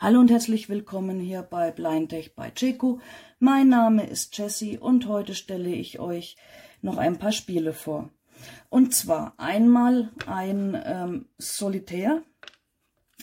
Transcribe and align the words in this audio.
Hallo 0.00 0.20
und 0.20 0.30
herzlich 0.30 0.68
willkommen 0.68 1.18
hier 1.18 1.42
bei 1.42 1.72
Blindtech 1.72 2.36
bei 2.36 2.52
Checo. 2.52 3.00
Mein 3.40 3.68
Name 3.68 4.06
ist 4.06 4.38
Jessie 4.38 4.78
und 4.78 5.08
heute 5.08 5.34
stelle 5.34 5.70
ich 5.70 5.98
euch 5.98 6.36
noch 6.82 6.98
ein 6.98 7.18
paar 7.18 7.32
Spiele 7.32 7.72
vor. 7.72 8.08
Und 8.68 8.94
zwar 8.94 9.34
einmal 9.38 10.10
ein 10.28 10.80
ähm, 10.86 11.26
Solitär, 11.36 12.22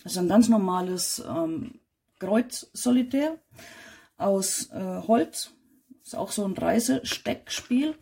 ist 0.04 0.18
ein 0.18 0.28
ganz 0.28 0.50
normales 0.50 1.24
ähm, 1.26 1.80
Kreuz-Solitär 2.20 3.38
aus 4.18 4.70
äh, 4.72 5.02
Holz, 5.08 5.54
ist 6.04 6.18
auch 6.18 6.34
so 6.34 6.44
ein 6.44 6.58
Reisesteckspiel. 6.58 7.96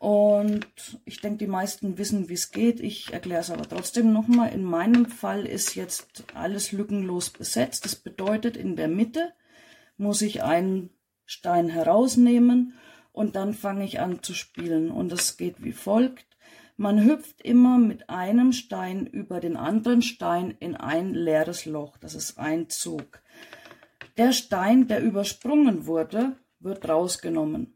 Und 0.00 0.66
ich 1.04 1.20
denke, 1.20 1.44
die 1.44 1.46
meisten 1.46 1.98
wissen, 1.98 2.30
wie 2.30 2.34
es 2.34 2.52
geht. 2.52 2.80
Ich 2.80 3.12
erkläre 3.12 3.42
es 3.42 3.50
aber 3.50 3.68
trotzdem 3.68 4.14
nochmal. 4.14 4.50
In 4.50 4.64
meinem 4.64 5.04
Fall 5.04 5.44
ist 5.44 5.74
jetzt 5.74 6.24
alles 6.32 6.72
lückenlos 6.72 7.28
besetzt. 7.28 7.84
Das 7.84 7.96
bedeutet, 7.96 8.56
in 8.56 8.76
der 8.76 8.88
Mitte 8.88 9.34
muss 9.98 10.22
ich 10.22 10.42
einen 10.42 10.88
Stein 11.26 11.68
herausnehmen 11.68 12.78
und 13.12 13.36
dann 13.36 13.52
fange 13.52 13.84
ich 13.84 14.00
an 14.00 14.22
zu 14.22 14.32
spielen. 14.32 14.90
Und 14.90 15.12
das 15.12 15.36
geht 15.36 15.62
wie 15.62 15.74
folgt. 15.74 16.24
Man 16.78 17.04
hüpft 17.04 17.42
immer 17.42 17.76
mit 17.76 18.08
einem 18.08 18.54
Stein 18.54 19.04
über 19.04 19.38
den 19.38 19.58
anderen 19.58 20.00
Stein 20.00 20.56
in 20.60 20.76
ein 20.76 21.12
leeres 21.12 21.66
Loch. 21.66 21.98
Das 21.98 22.14
ist 22.14 22.38
ein 22.38 22.70
Zug. 22.70 23.20
Der 24.16 24.32
Stein, 24.32 24.88
der 24.88 25.02
übersprungen 25.02 25.84
wurde, 25.84 26.36
wird 26.58 26.88
rausgenommen. 26.88 27.74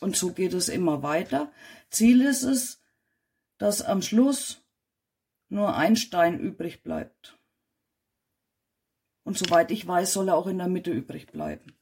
Und 0.00 0.16
so 0.16 0.32
geht 0.32 0.52
es 0.52 0.68
immer 0.68 1.02
weiter. 1.02 1.52
Ziel 1.90 2.22
ist 2.22 2.42
es, 2.42 2.82
dass 3.58 3.82
am 3.82 4.02
Schluss 4.02 4.62
nur 5.48 5.76
ein 5.76 5.96
Stein 5.96 6.38
übrig 6.38 6.82
bleibt. 6.82 7.38
Und 9.24 9.38
soweit 9.38 9.70
ich 9.70 9.86
weiß, 9.86 10.12
soll 10.12 10.28
er 10.28 10.36
auch 10.36 10.46
in 10.46 10.58
der 10.58 10.68
Mitte 10.68 10.90
übrig 10.90 11.26
bleiben. 11.26 11.76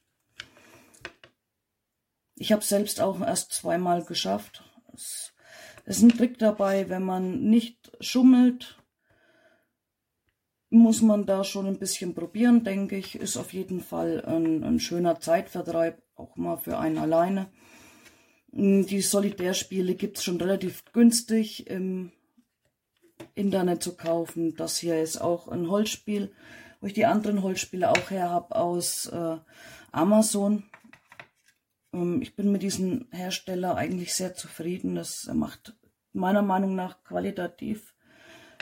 Ich 2.35 2.51
habe 2.51 2.63
selbst 2.63 2.99
auch 2.99 3.21
erst 3.21 3.53
zweimal 3.53 4.03
geschafft. 4.03 4.63
Es 4.93 5.33
ist 5.85 6.01
ein 6.01 6.09
Trick 6.09 6.37
dabei, 6.37 6.89
wenn 6.89 7.03
man 7.03 7.41
nicht 7.41 7.91
schummelt, 7.99 8.77
muss 10.69 11.01
man 11.01 11.25
da 11.25 11.43
schon 11.43 11.67
ein 11.67 11.79
bisschen 11.79 12.13
probieren, 12.13 12.63
denke 12.63 12.97
ich. 12.97 13.15
Ist 13.15 13.37
auf 13.37 13.53
jeden 13.53 13.81
Fall 13.81 14.25
ein, 14.25 14.63
ein 14.63 14.79
schöner 14.79 15.19
Zeitvertreib, 15.19 16.01
auch 16.15 16.35
mal 16.35 16.57
für 16.57 16.77
einen 16.77 16.97
alleine. 16.97 17.51
Hm, 18.55 18.87
die 18.87 19.01
Solitärspiele 19.01 19.95
gibt 19.95 20.17
es 20.17 20.23
schon 20.23 20.37
relativ 20.37 20.85
günstig 20.93 21.67
im 21.67 22.11
Internet 23.35 23.83
zu 23.83 23.95
kaufen. 23.95 24.55
Das 24.55 24.77
hier 24.77 25.01
ist 25.01 25.17
auch 25.17 25.49
ein 25.49 25.69
Holzspiel, 25.69 26.33
wo 26.79 26.87
ich 26.87 26.93
die 26.93 27.05
anderen 27.05 27.43
Holzspiele 27.43 27.91
auch 27.91 28.09
her 28.09 28.29
habe 28.29 28.55
aus 28.55 29.07
äh, 29.07 29.37
Amazon. 29.91 30.63
Ähm, 31.93 32.21
ich 32.21 32.35
bin 32.35 32.51
mit 32.51 32.61
diesem 32.61 33.07
Hersteller 33.11 33.75
eigentlich 33.75 34.13
sehr 34.13 34.35
zufrieden. 34.35 34.95
Das 34.95 35.29
macht 35.33 35.75
meiner 36.13 36.41
Meinung 36.41 36.75
nach 36.75 37.03
qualitativ 37.03 37.93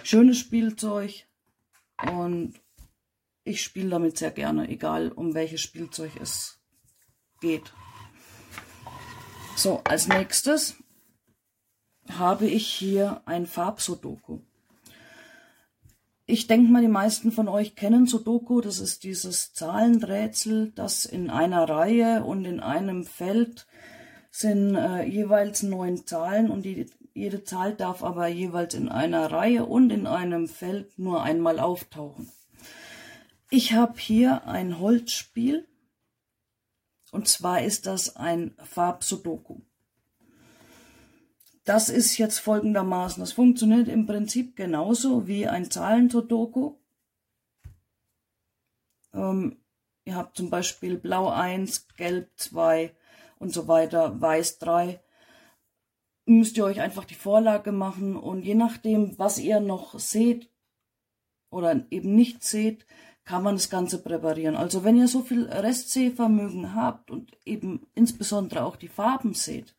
schönes 0.02 0.40
Spielzeug 0.40 1.28
und 2.12 2.56
ich 3.44 3.62
spiele 3.62 3.90
damit 3.90 4.18
sehr 4.18 4.32
gerne, 4.32 4.70
egal 4.70 5.12
um 5.12 5.36
welches 5.36 5.62
Spielzeug 5.62 6.14
es 6.20 6.60
geht. 7.42 7.74
So, 9.56 9.82
als 9.84 10.08
nächstes 10.08 10.76
habe 12.10 12.48
ich 12.48 12.68
hier 12.68 13.22
ein 13.26 13.46
Farbsudoku. 13.46 14.40
Ich 16.26 16.48
denke 16.48 16.72
mal, 16.72 16.82
die 16.82 16.88
meisten 16.88 17.32
von 17.32 17.48
euch 17.48 17.76
kennen 17.76 18.08
Sudoku. 18.08 18.62
Das 18.62 18.80
ist 18.80 19.04
dieses 19.04 19.54
Zahlenrätsel, 19.54 20.72
das 20.74 21.06
in 21.06 21.30
einer 21.30 21.70
Reihe 21.70 22.24
und 22.24 22.46
in 22.46 22.60
einem 22.60 23.04
Feld 23.04 23.68
sind 24.32 24.76
äh, 24.76 25.04
jeweils 25.04 25.62
neun 25.64 26.08
Zahlen 26.08 26.50
und 26.50 26.64
die, 26.64 26.88
jede 27.14 27.44
Zahl 27.44 27.76
darf 27.76 28.04
aber 28.04 28.28
jeweils 28.28 28.74
in 28.74 28.90
einer 28.90 29.32
Reihe 29.32 29.66
und 29.66 29.92
in 29.92 30.08
einem 30.08 30.48
Feld 30.48 30.98
nur 30.98 31.22
einmal 31.22 31.60
auftauchen. 31.60 32.32
Ich 33.52 33.74
habe 33.74 34.00
hier 34.00 34.48
ein 34.48 34.80
Holzspiel 34.80 35.68
und 37.14 37.28
zwar 37.28 37.62
ist 37.62 37.86
das 37.86 38.16
ein 38.16 38.56
Farbsudoku. 38.58 39.60
Das 41.64 41.90
ist 41.90 42.18
jetzt 42.18 42.40
folgendermaßen. 42.40 43.22
Das 43.22 43.34
funktioniert 43.34 43.88
im 43.88 44.08
Prinzip 44.08 44.56
genauso 44.56 45.28
wie 45.28 45.48
ein 45.48 45.70
Zahlensudoku. 45.70 46.76
Ähm, 49.14 49.64
ihr 50.06 50.16
habt 50.16 50.38
zum 50.38 50.50
Beispiel 50.50 50.98
Blau 50.98 51.30
1, 51.30 51.88
Gelb 51.98 52.32
2 52.36 52.96
und 53.38 53.54
so 53.54 53.68
weiter, 53.68 54.20
Weiß 54.20 54.58
3. 54.58 55.00
Müsst 56.26 56.58
ihr 56.58 56.66
euch 56.66 56.82
einfach 56.82 57.06
die 57.06 57.14
Vorlage 57.14 57.72
machen 57.72 58.16
und 58.16 58.42
je 58.42 58.56
nachdem, 58.56 59.20
was 59.20 59.38
ihr 59.38 59.60
noch 59.60 60.00
seht 60.00 60.50
oder 61.52 61.86
eben 61.92 62.16
nicht 62.16 62.44
seht, 62.44 62.88
kann 63.26 63.44
man 63.44 63.56
das 63.56 63.70
Ganze 63.70 64.00
präparieren. 64.00 64.56
Also 64.56 64.84
wenn 64.84 64.98
ihr 64.98 65.08
so 65.08 65.22
viel 65.22 65.46
Restsehvermögen 65.46 66.76
habt 66.76 67.12
und 67.12 67.32
eben 67.46 67.88
insbesondere 67.96 68.66
auch 68.66 68.76
die 68.76 68.88
Farben 68.88 69.34
seht, 69.34 69.76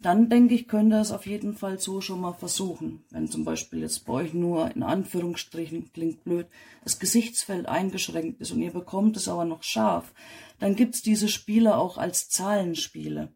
dann 0.00 0.28
denke 0.28 0.54
ich, 0.54 0.68
könnt 0.68 0.92
ihr 0.92 1.00
es 1.00 1.10
auf 1.10 1.26
jeden 1.26 1.54
Fall 1.54 1.80
so 1.80 2.00
schon 2.00 2.20
mal 2.20 2.32
versuchen. 2.32 3.04
Wenn 3.10 3.28
zum 3.28 3.44
Beispiel 3.44 3.80
jetzt 3.80 4.06
bei 4.06 4.12
euch 4.12 4.32
nur 4.32 4.70
in 4.74 4.84
Anführungsstrichen, 4.84 5.92
klingt 5.92 6.22
blöd, 6.22 6.46
das 6.84 7.00
Gesichtsfeld 7.00 7.66
eingeschränkt 7.66 8.40
ist 8.40 8.52
und 8.52 8.62
ihr 8.62 8.72
bekommt 8.72 9.16
es 9.16 9.28
aber 9.28 9.44
noch 9.44 9.64
scharf, 9.64 10.12
dann 10.60 10.76
gibt's 10.76 11.02
diese 11.02 11.28
Spiele 11.28 11.76
auch 11.76 11.98
als 11.98 12.28
Zahlenspiele. 12.28 13.32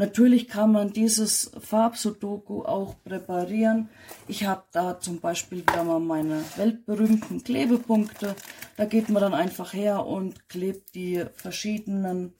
Natürlich 0.00 0.48
kann 0.48 0.72
man 0.72 0.94
dieses 0.94 1.50
Farbsudoku 1.60 2.62
auch 2.62 2.94
präparieren. 3.04 3.90
Ich 4.28 4.46
habe 4.46 4.62
da 4.72 4.98
zum 4.98 5.20
Beispiel 5.20 5.58
wieder 5.58 5.84
mal 5.84 6.00
meine 6.00 6.42
weltberühmten 6.56 7.44
Klebepunkte. 7.44 8.34
Da 8.78 8.86
geht 8.86 9.10
man 9.10 9.20
dann 9.20 9.34
einfach 9.34 9.74
her 9.74 10.06
und 10.06 10.48
klebt 10.48 10.94
die 10.94 11.26
verschiedenen 11.34 12.32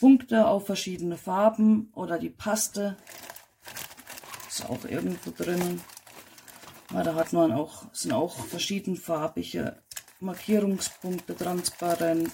Punkte 0.00 0.46
auf 0.46 0.64
verschiedene 0.64 1.18
Farben 1.18 1.90
oder 1.92 2.18
die 2.18 2.30
Paste. 2.30 2.96
Ist 4.48 4.64
auch 4.64 4.86
irgendwo 4.86 5.30
drinnen. 5.30 5.82
Ja, 6.90 7.02
da 7.02 7.16
hat 7.16 7.34
man 7.34 7.52
auch, 7.52 7.84
sind 7.92 8.12
auch 8.12 8.46
verschiedenfarbige 8.46 9.76
Markierungspunkte, 10.20 11.36
transparent, 11.36 12.32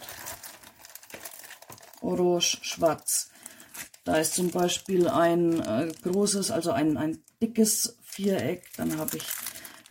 orange, 2.03 2.61
schwarz. 2.63 3.31
Da 4.05 4.17
ist 4.17 4.35
zum 4.35 4.51
Beispiel 4.51 5.09
ein 5.09 5.61
äh, 5.61 5.93
großes, 6.03 6.51
also 6.51 6.73
ein, 6.73 6.97
ein 6.97 7.23
dickes 7.43 7.99
Viereck, 8.03 8.71
dann 8.77 8.99
habe 8.99 9.19
ich 9.19 9.25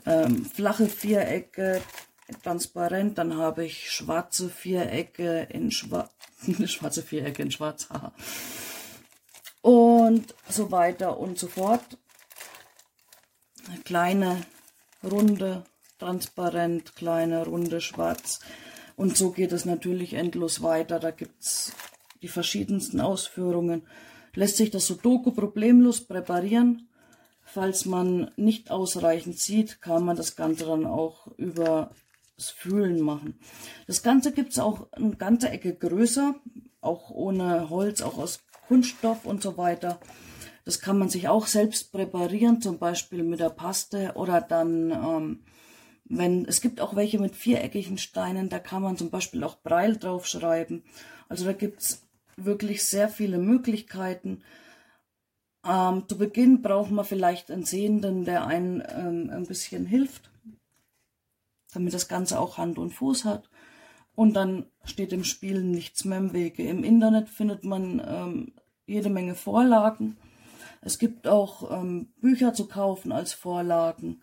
ähm, 0.06 0.46
flache 0.46 0.88
Vierecke, 0.88 1.82
transparent, 2.44 3.18
dann 3.18 3.38
habe 3.38 3.66
ich 3.66 3.92
schwarze 3.92 4.50
Vierecke 4.50 5.48
in 5.52 5.72
schwarz, 5.72 6.12
schwarze 6.66 7.02
Vierecke 7.04 7.42
in 7.42 7.52
schwarz, 7.52 7.88
und 9.62 10.34
so 10.48 10.72
weiter 10.72 11.18
und 11.18 11.38
so 11.38 11.48
fort. 11.48 11.98
Kleine, 13.84 14.46
runde, 15.04 15.64
transparent, 16.00 16.96
kleine, 16.96 17.46
runde, 17.46 17.82
schwarz. 17.82 18.40
Und 18.96 19.18
so 19.18 19.32
geht 19.32 19.52
es 19.52 19.66
natürlich 19.66 20.14
endlos 20.14 20.62
weiter. 20.62 21.00
Da 21.00 21.12
gibt 21.12 21.44
es 21.44 21.74
die 22.22 22.28
verschiedensten 22.28 23.00
Ausführungen, 23.02 23.84
lässt 24.36 24.58
sich 24.58 24.72
das 24.72 24.88
Sudoku 24.88 25.32
problemlos 25.32 26.02
präparieren. 26.02 26.90
Falls 27.42 27.86
man 27.86 28.32
nicht 28.36 28.70
ausreichend 28.70 29.40
sieht, 29.40 29.82
kann 29.82 30.06
man 30.06 30.16
das 30.16 30.36
Ganze 30.36 30.66
dann 30.66 30.86
auch 30.86 31.28
über 31.38 31.92
das 32.38 32.50
Fühlen 32.50 33.02
machen. 33.02 33.40
Das 33.88 34.04
Ganze 34.04 34.32
gibt 34.32 34.52
es 34.52 34.60
auch 34.60 34.92
eine 34.92 35.16
ganze 35.16 35.50
Ecke 35.50 35.74
größer, 35.76 36.36
auch 36.80 37.10
ohne 37.10 37.70
Holz, 37.70 38.02
auch 38.02 38.18
aus 38.18 38.44
Kunststoff 38.68 39.26
und 39.26 39.42
so 39.42 39.58
weiter. 39.58 40.00
Das 40.64 40.80
kann 40.80 41.00
man 41.00 41.10
sich 41.10 41.28
auch 41.28 41.48
selbst 41.48 41.92
präparieren, 41.92 42.62
zum 42.62 42.78
Beispiel 42.78 43.24
mit 43.24 43.40
der 43.40 43.50
Paste 43.50 44.14
oder 44.16 44.42
dann, 44.42 44.92
ähm, 44.92 45.44
wenn 46.06 46.46
es 46.46 46.62
gibt 46.62 46.80
auch 46.80 46.96
welche 46.96 47.20
mit 47.20 47.36
viereckigen 47.36 47.98
Steinen, 47.98 48.50
da 48.50 48.60
kann 48.60 48.84
man 48.84 48.96
zum 48.96 49.10
Beispiel 49.10 49.44
auch 49.44 49.58
Breil 49.62 49.98
draufschreiben. 49.98 50.84
Also 51.28 51.46
da 51.46 51.54
gibt 51.54 51.82
es 51.82 52.08
wirklich 52.46 52.84
sehr 52.84 53.10
viele 53.10 53.38
Möglichkeiten. 53.38 54.44
Ähm, 55.66 56.06
zu 56.08 56.18
Beginn 56.18 56.62
braucht 56.62 56.92
man 56.92 57.06
vielleicht 57.06 57.52
einen 57.52 57.66
Sehenden, 57.66 58.26
der 58.26 58.46
einen 58.46 58.82
ähm, 58.88 59.30
ein 59.32 59.46
bisschen 59.46 59.86
hilft, 59.86 60.32
damit 61.74 61.94
das 61.94 62.08
Ganze 62.08 62.40
auch 62.40 62.58
Hand 62.58 62.78
und 62.78 62.92
Fuß 62.92 63.26
hat. 63.26 63.50
Und 64.16 64.34
dann 64.34 64.66
steht 64.84 65.12
dem 65.12 65.24
Spielen 65.24 65.72
nichts 65.72 66.06
mehr 66.06 66.18
im 66.18 66.34
Wege. 66.34 66.64
Im 66.64 66.84
Internet 66.84 67.30
findet 67.30 67.64
man 67.64 68.02
ähm, 68.06 68.54
jede 68.86 69.10
Menge 69.10 69.36
Vorlagen. 69.36 70.18
Es 70.82 71.00
gibt 71.00 71.28
auch 71.28 71.72
ähm, 71.72 72.14
Bücher 72.18 72.54
zu 72.54 72.68
kaufen 72.68 73.12
als 73.12 73.34
Vorlagen. 73.34 74.22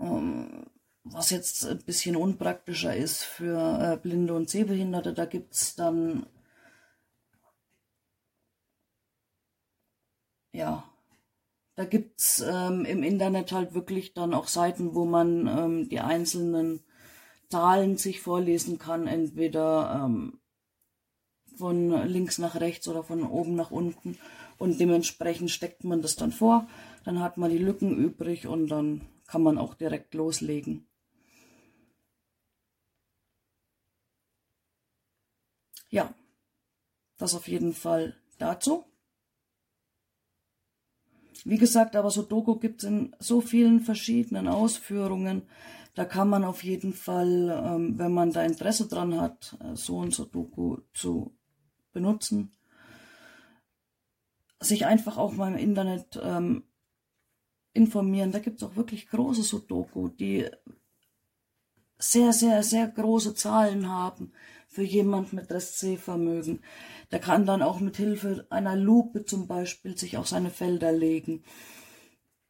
Ähm, 0.00 0.66
was 1.04 1.30
jetzt 1.30 1.66
ein 1.66 1.78
bisschen 1.84 2.16
unpraktischer 2.16 2.96
ist 2.96 3.22
für 3.24 3.78
äh, 3.80 3.96
Blinde 3.96 4.34
und 4.34 4.48
Sehbehinderte, 4.48 5.12
da 5.12 5.26
gibt 5.26 5.54
es 5.54 5.74
dann 5.76 6.26
ja, 10.54 10.84
da 11.76 11.84
gibt's 11.86 12.40
ähm, 12.46 12.84
im 12.86 13.02
Internet 13.04 13.52
halt 13.52 13.74
wirklich 13.74 14.14
dann 14.14 14.34
auch 14.34 14.48
Seiten, 14.48 14.94
wo 14.94 15.04
man 15.06 15.46
ähm, 15.48 15.88
die 15.90 16.00
einzelnen 16.00 16.82
Zahlen 17.50 17.96
sich 17.98 18.20
vorlesen 18.22 18.78
kann, 18.78 19.06
entweder 19.08 20.04
ähm, 20.06 20.40
von 21.56 21.90
links 22.06 22.38
nach 22.38 22.54
rechts 22.60 22.86
oder 22.86 23.02
von 23.02 23.24
oben 23.24 23.56
nach 23.56 23.72
unten 23.72 24.18
und 24.58 24.78
dementsprechend 24.78 25.50
steckt 25.50 25.82
man 25.82 26.00
das 26.00 26.14
dann 26.14 26.30
vor, 26.30 26.68
dann 27.04 27.18
hat 27.20 27.38
man 27.38 27.50
die 27.50 27.58
Lücken 27.58 27.96
übrig 27.96 28.46
und 28.46 28.68
dann 28.68 29.00
kann 29.26 29.42
man 29.42 29.58
auch 29.58 29.74
direkt 29.74 30.14
loslegen. 30.14 30.86
Ja, 35.90 36.14
das 37.16 37.34
auf 37.34 37.48
jeden 37.48 37.72
Fall 37.72 38.14
dazu. 38.38 38.84
Wie 41.44 41.58
gesagt, 41.58 41.94
aber 41.94 42.10
Sudoku 42.10 42.56
gibt 42.56 42.82
es 42.82 42.88
in 42.88 43.14
so 43.18 43.42
vielen 43.42 43.80
verschiedenen 43.80 44.48
Ausführungen. 44.48 45.42
Da 45.94 46.06
kann 46.06 46.28
man 46.28 46.42
auf 46.42 46.64
jeden 46.64 46.94
Fall, 46.94 47.62
ähm, 47.64 47.98
wenn 47.98 48.12
man 48.12 48.32
da 48.32 48.42
Interesse 48.42 48.88
dran 48.88 49.20
hat, 49.20 49.56
äh, 49.60 49.76
so 49.76 50.02
ein 50.02 50.10
Sudoku 50.10 50.78
zu 50.94 51.36
benutzen, 51.92 52.52
sich 54.58 54.86
einfach 54.86 55.18
auch 55.18 55.32
mal 55.34 55.52
im 55.52 55.58
Internet 55.58 56.18
ähm, 56.22 56.64
informieren. 57.74 58.32
Da 58.32 58.38
gibt 58.38 58.62
es 58.62 58.68
auch 58.68 58.76
wirklich 58.76 59.08
große 59.08 59.42
Sudoku, 59.42 60.08
die 60.08 60.48
sehr, 61.98 62.32
sehr, 62.32 62.62
sehr 62.62 62.88
große 62.88 63.34
Zahlen 63.34 63.88
haben 63.88 64.32
für 64.74 64.82
jemand 64.82 65.32
mit 65.32 65.50
Restsehvermögen. 65.50 66.60
Der 67.12 67.20
kann 67.20 67.46
dann 67.46 67.62
auch 67.62 67.78
mit 67.78 67.96
Hilfe 67.96 68.44
einer 68.50 68.74
Lupe 68.74 69.24
zum 69.24 69.46
Beispiel 69.46 69.96
sich 69.96 70.16
auch 70.16 70.26
seine 70.26 70.50
Felder 70.50 70.90
legen. 70.90 71.44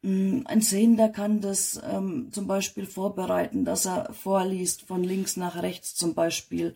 Mm, 0.00 0.40
ein 0.46 0.62
Sehender 0.62 1.10
kann 1.10 1.42
das 1.42 1.78
ähm, 1.84 2.30
zum 2.32 2.46
Beispiel 2.46 2.86
vorbereiten, 2.86 3.66
dass 3.66 3.84
er 3.84 4.10
vorliest 4.14 4.82
von 4.82 5.04
links 5.04 5.36
nach 5.36 5.62
rechts 5.62 5.94
zum 5.94 6.14
Beispiel 6.14 6.74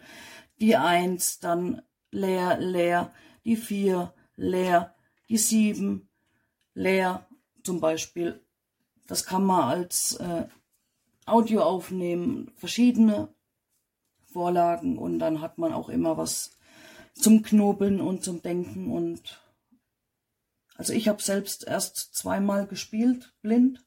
die 0.61 0.77
Eins, 0.77 1.39
dann 1.41 1.81
leer, 2.11 2.59
leer, 2.59 3.15
die 3.47 3.57
Vier, 3.57 4.13
leer, 4.37 4.95
die 5.31 5.39
Sieben, 5.39 6.11
leer 6.75 7.27
zum 7.63 7.81
Beispiel. 7.81 8.45
Das 9.07 9.25
kann 9.25 9.47
man 9.47 9.63
als 9.63 10.17
äh, 10.17 10.47
Audio 11.25 11.63
aufnehmen, 11.63 12.53
verschiedene 12.57 13.29
Vorlagen 14.39 14.99
und 14.99 15.19
dann 15.19 15.41
hat 15.41 15.59
man 15.59 15.73
auch 15.73 15.89
immer 15.89 16.17
was 16.17 16.57
zum 17.13 17.43
Knobeln 17.43 18.01
und 18.01 18.23
zum 18.23 18.41
Denken 18.41 18.93
und 18.93 19.43
also 20.77 20.93
ich 20.93 21.09
habe 21.09 21.21
selbst 21.21 21.67
erst 21.67 22.15
zweimal 22.15 22.69
gespielt, 22.69 23.35
blind. 23.43 23.85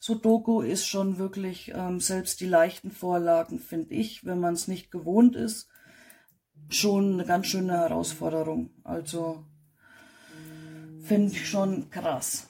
Sudoku 0.00 0.62
ist 0.62 0.84
schon 0.84 1.18
wirklich 1.18 1.70
ähm, 1.76 2.00
selbst 2.00 2.40
die 2.40 2.48
leichten 2.48 2.90
Vorlagen, 2.90 3.60
finde 3.60 3.94
ich, 3.94 4.24
wenn 4.24 4.40
man 4.40 4.54
es 4.54 4.66
nicht 4.66 4.90
gewohnt 4.90 5.36
ist, 5.36 5.68
schon 6.68 7.12
eine 7.12 7.24
ganz 7.24 7.46
schöne 7.46 7.74
Herausforderung. 7.74 8.70
Also 8.82 9.44
finde 11.04 11.30
ich 11.30 11.48
schon 11.48 11.88
krass. 11.90 12.48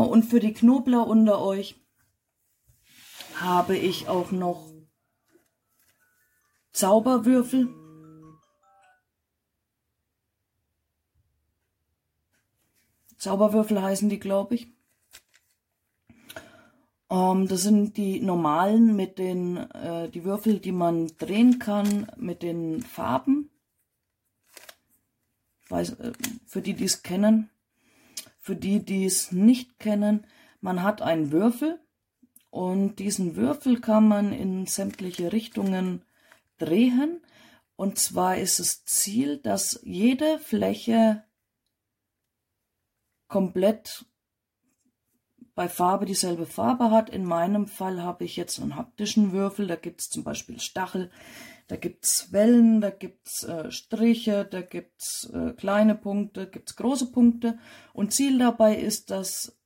Und 0.00 0.24
für 0.24 0.40
die 0.40 0.52
Knobler 0.52 1.06
unter 1.06 1.40
euch 1.40 1.76
habe 3.36 3.76
ich 3.76 4.08
auch 4.08 4.30
noch 4.30 4.72
Zauberwürfel. 6.72 7.68
Zauberwürfel 13.18 13.80
heißen 13.80 14.08
die, 14.08 14.18
glaube 14.18 14.56
ich. 14.56 14.68
Ähm, 17.10 17.46
das 17.46 17.62
sind 17.62 17.96
die 17.96 18.20
normalen 18.20 18.96
mit 18.96 19.18
den, 19.18 19.56
äh, 19.56 20.10
die 20.10 20.24
Würfel, 20.24 20.58
die 20.58 20.72
man 20.72 21.06
drehen 21.18 21.58
kann 21.60 22.10
mit 22.16 22.42
den 22.42 22.82
Farben. 22.82 23.50
Weiß, 25.68 25.90
äh, 26.00 26.12
für 26.46 26.60
die, 26.60 26.74
die 26.74 26.84
es 26.84 27.02
kennen. 27.02 27.50
Für 28.44 28.56
die, 28.56 28.84
die 28.84 29.06
es 29.06 29.32
nicht 29.32 29.78
kennen, 29.78 30.26
man 30.60 30.82
hat 30.82 31.00
einen 31.00 31.32
Würfel 31.32 31.80
und 32.50 32.96
diesen 32.96 33.36
Würfel 33.36 33.80
kann 33.80 34.06
man 34.06 34.34
in 34.34 34.66
sämtliche 34.66 35.32
Richtungen 35.32 36.04
drehen. 36.58 37.22
Und 37.74 37.98
zwar 37.98 38.36
ist 38.36 38.60
das 38.60 38.84
Ziel, 38.84 39.38
dass 39.38 39.80
jede 39.82 40.38
Fläche 40.40 41.24
komplett 43.28 44.04
bei 45.54 45.66
Farbe 45.66 46.04
dieselbe 46.04 46.44
Farbe 46.44 46.90
hat. 46.90 47.08
In 47.08 47.24
meinem 47.24 47.66
Fall 47.66 48.02
habe 48.02 48.24
ich 48.24 48.36
jetzt 48.36 48.60
einen 48.60 48.76
haptischen 48.76 49.32
Würfel. 49.32 49.68
Da 49.68 49.76
gibt 49.76 50.02
es 50.02 50.10
zum 50.10 50.22
Beispiel 50.22 50.60
Stachel, 50.60 51.10
da 51.66 51.76
gibt 51.76 52.04
es 52.04 52.32
Wellen, 52.32 52.80
da 52.80 52.90
gibt 52.90 53.26
es 53.26 53.44
äh, 53.44 53.70
Striche, 53.70 54.44
da 54.44 54.60
gibt 54.60 55.00
es 55.00 55.30
äh, 55.32 55.52
kleine 55.52 55.94
Punkte, 55.94 56.48
gibt 56.48 56.70
es 56.70 56.76
große 56.76 57.10
Punkte. 57.10 57.58
Und 57.92 58.12
Ziel 58.12 58.38
dabei 58.38 58.76
ist, 58.76 59.10
dass 59.10 59.56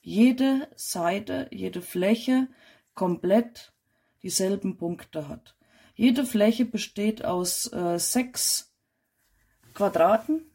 jede 0.00 0.68
Seite, 0.74 1.48
jede 1.52 1.82
Fläche 1.82 2.48
komplett 2.94 3.72
dieselben 4.22 4.76
Punkte 4.78 5.28
hat. 5.28 5.56
Jede 5.94 6.24
Fläche 6.26 6.64
besteht 6.64 7.24
aus 7.24 7.72
äh, 7.72 7.98
sechs 7.98 8.74
Quadraten 9.74 10.50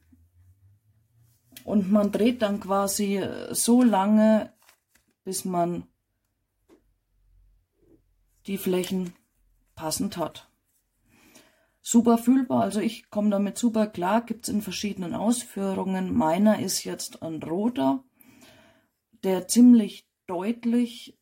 und 1.64 1.92
man 1.92 2.12
dreht 2.12 2.42
dann 2.42 2.60
quasi 2.60 3.18
äh, 3.18 3.54
so 3.54 3.82
lange, 3.82 4.54
bis 5.24 5.46
man 5.46 5.88
die 8.48 8.58
Flächen 8.58 9.14
passend 9.76 10.18
hat. 10.18 10.50
Super 11.82 12.18
fühlbar, 12.18 12.64
also 12.64 12.80
ich 12.80 13.10
komme 13.12 13.30
damit 13.30 13.58
super 13.60 13.86
klar, 13.86 14.26
gibt 14.26 14.48
es 14.48 14.54
in 14.54 14.62
verschiedenen 14.64 15.14
Ausführungen. 15.14 16.16
Meiner 16.16 16.60
ist 16.60 16.84
jetzt 16.84 17.22
ein 17.22 17.44
roter, 17.44 18.04
der 19.24 19.48
ziemlich 19.48 20.08
deutlich 20.26 21.16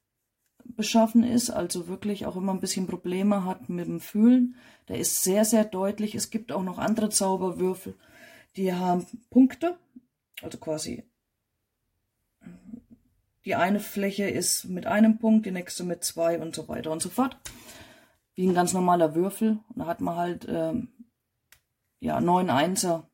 beschaffen 0.64 1.24
ist, 1.24 1.50
also 1.50 1.88
wirklich 1.88 2.26
auch 2.26 2.38
immer 2.38 2.54
ein 2.54 2.62
bisschen 2.62 2.88
Probleme 2.88 3.44
hat 3.44 3.68
mit 3.68 3.88
dem 3.88 4.00
Fühlen. 4.00 4.56
Der 4.88 4.98
ist 4.98 5.24
sehr, 5.24 5.44
sehr 5.44 5.66
deutlich. 5.66 6.16
Es 6.16 6.30
gibt 6.30 6.54
auch 6.54 6.64
noch 6.64 6.78
andere 6.78 7.10
Zauberwürfel, 7.10 7.96
die 8.56 8.74
haben 8.74 9.06
Punkte, 9.30 9.78
also 10.42 10.58
quasi 10.58 11.04
die 13.46 13.56
eine 13.56 13.82
Fläche 13.82 14.30
ist 14.30 14.66
mit 14.66 14.86
einem 14.86 15.18
Punkt, 15.18 15.46
die 15.46 15.52
nächste 15.52 15.84
mit 15.84 16.06
zwei 16.06 16.40
und 16.40 16.56
so 16.56 16.70
weiter 16.70 16.92
und 16.92 17.02
so 17.02 17.10
fort 17.10 17.38
wie 18.36 18.48
ein 18.48 18.54
ganz 18.54 18.74
normaler 18.74 19.16
Würfel. 19.16 19.60
Und 19.70 19.80
da 19.80 19.86
hat 19.86 20.02
man 20.02 20.16
halt 20.16 20.46
ähm, 20.50 20.94
ja 22.00 22.20
neun 22.22 22.50
Einser 22.50 23.10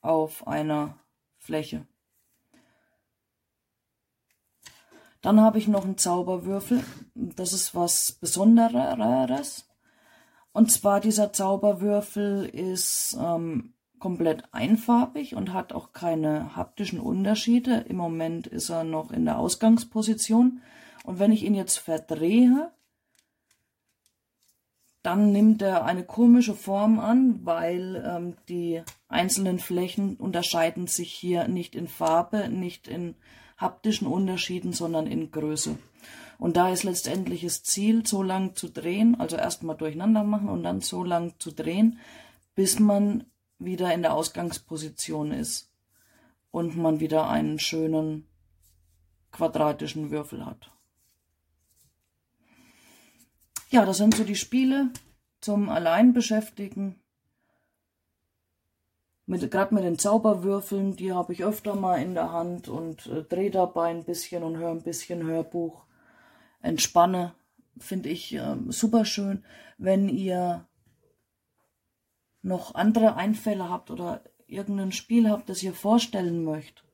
auf 0.00 0.46
einer 0.46 0.98
Fläche. 1.38 1.86
Dann 5.20 5.40
habe 5.40 5.58
ich 5.58 5.66
noch 5.66 5.84
einen 5.84 5.98
Zauberwürfel. 5.98 6.84
Das 7.14 7.52
ist 7.52 7.74
was 7.74 8.12
Besonderes. 8.12 9.68
Und 10.52 10.70
zwar 10.70 11.00
dieser 11.00 11.32
Zauberwürfel 11.32 12.46
ist 12.46 13.16
ähm, 13.20 13.74
komplett 13.98 14.44
einfarbig 14.52 15.34
und 15.34 15.52
hat 15.52 15.72
auch 15.72 15.92
keine 15.92 16.56
haptischen 16.56 17.00
Unterschiede. 17.00 17.84
Im 17.88 17.96
Moment 17.96 18.46
ist 18.46 18.70
er 18.70 18.84
noch 18.84 19.10
in 19.10 19.24
der 19.24 19.38
Ausgangsposition. 19.38 20.62
Und 21.04 21.18
wenn 21.18 21.32
ich 21.32 21.44
ihn 21.44 21.54
jetzt 21.54 21.78
verdrehe, 21.78 22.70
dann 25.08 25.32
nimmt 25.32 25.62
er 25.62 25.86
eine 25.86 26.04
komische 26.04 26.54
Form 26.54 26.98
an, 26.98 27.40
weil 27.42 28.04
ähm, 28.06 28.36
die 28.50 28.82
einzelnen 29.08 29.58
Flächen 29.58 30.16
unterscheiden 30.16 30.86
sich 30.86 31.10
hier 31.14 31.48
nicht 31.48 31.74
in 31.74 31.88
Farbe, 31.88 32.50
nicht 32.50 32.88
in 32.88 33.14
haptischen 33.56 34.06
Unterschieden, 34.06 34.74
sondern 34.74 35.06
in 35.06 35.30
Größe. 35.30 35.78
Und 36.36 36.58
da 36.58 36.68
ist 36.68 36.82
letztendlich 36.82 37.40
das 37.40 37.62
Ziel, 37.62 38.06
so 38.06 38.22
lang 38.22 38.54
zu 38.54 38.68
drehen, 38.68 39.18
also 39.18 39.38
erstmal 39.38 39.78
durcheinander 39.78 40.24
machen 40.24 40.50
und 40.50 40.62
dann 40.62 40.82
so 40.82 41.02
lang 41.04 41.32
zu 41.38 41.52
drehen, 41.52 42.00
bis 42.54 42.78
man 42.78 43.24
wieder 43.58 43.94
in 43.94 44.02
der 44.02 44.12
Ausgangsposition 44.12 45.32
ist 45.32 45.72
und 46.50 46.76
man 46.76 47.00
wieder 47.00 47.30
einen 47.30 47.58
schönen 47.58 48.28
quadratischen 49.32 50.10
Würfel 50.10 50.44
hat. 50.44 50.70
Ja, 53.70 53.84
das 53.84 53.98
sind 53.98 54.16
so 54.16 54.24
die 54.24 54.34
Spiele 54.34 54.90
zum 55.40 55.68
Alleinbeschäftigen. 55.68 57.00
mit, 59.26 59.50
gerade 59.50 59.74
mit 59.74 59.84
den 59.84 59.98
Zauberwürfeln, 59.98 60.96
die 60.96 61.12
habe 61.12 61.34
ich 61.34 61.44
öfter 61.44 61.74
mal 61.74 62.00
in 62.00 62.14
der 62.14 62.32
Hand 62.32 62.68
und 62.68 63.06
äh, 63.08 63.22
drehe 63.24 63.50
dabei 63.50 63.90
ein 63.90 64.04
bisschen 64.04 64.42
und 64.42 64.56
höre 64.56 64.70
ein 64.70 64.82
bisschen 64.82 65.22
Hörbuch. 65.22 65.84
Entspanne, 66.62 67.34
finde 67.76 68.08
ich 68.08 68.34
äh, 68.34 68.56
super 68.68 69.04
schön. 69.04 69.44
Wenn 69.76 70.08
ihr 70.08 70.66
noch 72.40 72.74
andere 72.74 73.16
Einfälle 73.16 73.68
habt 73.68 73.90
oder 73.90 74.22
irgendein 74.46 74.92
Spiel 74.92 75.28
habt, 75.28 75.50
das 75.50 75.62
ihr 75.62 75.74
vorstellen 75.74 76.42
möchtet, 76.42 76.84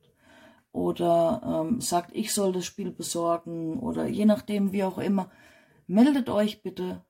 oder 0.72 1.40
ähm, 1.68 1.80
sagt, 1.80 2.10
ich 2.16 2.34
soll 2.34 2.52
das 2.52 2.66
Spiel 2.66 2.90
besorgen 2.90 3.78
oder 3.78 4.06
je 4.06 4.24
nachdem, 4.24 4.72
wie 4.72 4.82
auch 4.82 4.98
immer, 4.98 5.30
meldet 5.86 6.28
euch 6.28 6.62
bitte. 6.62 7.04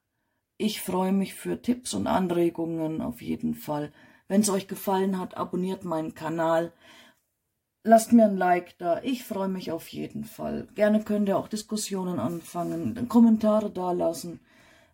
Ich 0.56 0.80
freue 0.80 1.12
mich 1.12 1.34
für 1.34 1.60
Tipps 1.60 1.94
und 1.94 2.06
Anregungen 2.06 3.00
auf 3.00 3.20
jeden 3.20 3.54
Fall. 3.54 3.92
Wenn 4.28 4.40
es 4.40 4.50
euch 4.50 4.68
gefallen 4.68 5.18
hat, 5.18 5.36
abonniert 5.36 5.84
meinen 5.84 6.14
Kanal. 6.14 6.72
Lasst 7.82 8.12
mir 8.12 8.24
ein 8.24 8.36
Like 8.36 8.78
da. 8.78 9.02
Ich 9.02 9.24
freue 9.24 9.48
mich 9.48 9.70
auf 9.70 9.88
jeden 9.88 10.24
Fall. 10.24 10.68
Gerne 10.74 11.02
könnt 11.02 11.28
ihr 11.28 11.36
auch 11.36 11.48
Diskussionen 11.48 12.18
anfangen, 12.18 13.08
Kommentare 13.08 13.70
dalassen, 13.70 14.40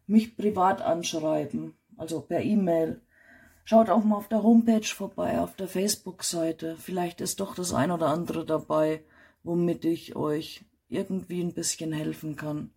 mich 0.07 0.37
privat 0.37 0.83
anschreiben, 0.83 1.75
also 1.97 2.21
per 2.21 2.43
E-Mail. 2.43 3.01
Schaut 3.65 3.89
auch 3.91 4.03
mal 4.03 4.17
auf 4.17 4.27
der 4.27 4.43
Homepage 4.43 4.83
vorbei, 4.83 5.39
auf 5.39 5.55
der 5.55 5.69
Facebook-Seite. 5.69 6.77
Vielleicht 6.77 7.21
ist 7.21 7.39
doch 7.39 7.55
das 7.55 7.73
ein 7.73 7.93
oder 7.93 8.09
andere 8.09 8.45
dabei, 8.45 9.05
womit 9.45 9.85
ich 9.85 10.17
euch 10.17 10.65
irgendwie 10.89 11.41
ein 11.43 11.55
bisschen 11.55 11.93
helfen 11.93 12.35
kann. 12.35 12.73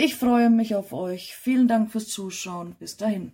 Ich 0.00 0.14
freue 0.14 0.48
mich 0.48 0.76
auf 0.76 0.92
euch. 0.92 1.34
Vielen 1.34 1.66
Dank 1.66 1.90
fürs 1.90 2.06
Zuschauen. 2.06 2.76
Bis 2.78 2.96
dahin. 2.96 3.32